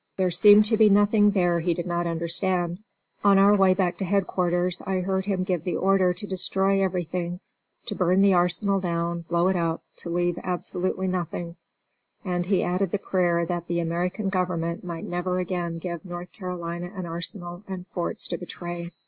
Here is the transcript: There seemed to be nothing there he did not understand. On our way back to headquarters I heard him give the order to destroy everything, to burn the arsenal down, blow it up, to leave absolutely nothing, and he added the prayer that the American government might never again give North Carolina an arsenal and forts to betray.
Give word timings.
There 0.17 0.31
seemed 0.31 0.65
to 0.65 0.77
be 0.77 0.89
nothing 0.89 1.29
there 1.29 1.59
he 1.59 1.75
did 1.75 1.85
not 1.85 2.07
understand. 2.07 2.79
On 3.23 3.37
our 3.37 3.55
way 3.55 3.75
back 3.75 3.99
to 3.99 4.03
headquarters 4.05 4.81
I 4.87 5.01
heard 5.01 5.25
him 5.27 5.43
give 5.43 5.63
the 5.63 5.75
order 5.75 6.11
to 6.11 6.25
destroy 6.25 6.81
everything, 6.83 7.39
to 7.85 7.93
burn 7.93 8.23
the 8.23 8.33
arsenal 8.33 8.79
down, 8.79 9.21
blow 9.29 9.47
it 9.49 9.55
up, 9.55 9.83
to 9.97 10.09
leave 10.09 10.39
absolutely 10.43 11.05
nothing, 11.07 11.55
and 12.25 12.47
he 12.47 12.63
added 12.63 12.89
the 12.89 12.97
prayer 12.97 13.45
that 13.45 13.67
the 13.67 13.79
American 13.79 14.29
government 14.29 14.83
might 14.83 15.05
never 15.05 15.37
again 15.37 15.77
give 15.77 16.03
North 16.03 16.31
Carolina 16.31 16.91
an 16.95 17.05
arsenal 17.05 17.61
and 17.67 17.85
forts 17.85 18.27
to 18.29 18.39
betray. 18.39 18.89